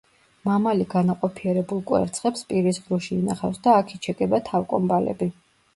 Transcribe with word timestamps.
მამალი 0.47 0.87
განაყოფიერებულ 0.93 1.83
კვერცხებს 1.91 2.43
პირის 2.55 2.83
ღრუში 2.87 3.15
ინახავს 3.21 3.65
და 3.69 3.79
აქ 3.83 3.97
იჩეკება 3.99 4.43
თავკომბალები. 4.51 5.33